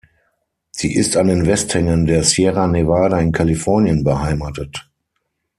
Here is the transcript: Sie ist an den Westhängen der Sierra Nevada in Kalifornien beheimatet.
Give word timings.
Sie 0.71 0.95
ist 0.95 1.15
an 1.15 1.27
den 1.27 1.45
Westhängen 1.45 2.07
der 2.07 2.23
Sierra 2.23 2.65
Nevada 2.65 3.19
in 3.19 3.31
Kalifornien 3.31 4.03
beheimatet. 4.03 4.89